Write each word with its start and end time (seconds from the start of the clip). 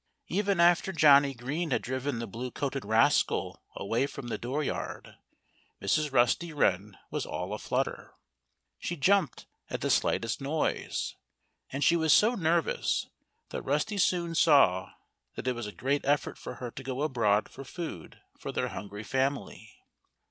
Even 0.29 0.59
after 0.59 0.91
Johnnie 0.91 1.35
Green 1.35 1.69
had 1.69 1.83
driven 1.83 2.17
the 2.17 2.25
blue 2.25 2.49
coated 2.49 2.83
rascal 2.83 3.61
away 3.75 4.07
from 4.07 4.29
the 4.29 4.37
dooryard 4.39 5.15
Mrs. 5.79 6.11
Rusty 6.11 6.51
Wren 6.51 6.97
was 7.11 7.23
all 7.27 7.53
aflutter. 7.53 8.15
She 8.79 8.95
jumped 8.95 9.45
at 9.69 9.81
the 9.81 9.91
slightest 9.91 10.41
noise. 10.41 11.13
And 11.69 11.83
she 11.83 11.95
was 11.95 12.13
so 12.13 12.33
nervous 12.33 13.09
that 13.49 13.61
Rusty 13.61 13.99
soon 13.99 14.33
saw 14.33 14.89
that 15.35 15.45
it 15.45 15.53
was 15.53 15.67
a 15.67 15.71
great 15.71 16.03
effort 16.03 16.39
for 16.39 16.55
her 16.55 16.71
to 16.71 16.81
go 16.81 17.03
abroad 17.03 17.47
for 17.47 17.63
food 17.63 18.19
for 18.39 18.51
their 18.51 18.69
hungry 18.69 19.03
family. 19.03 19.71